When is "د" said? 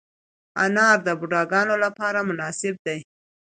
1.07-1.09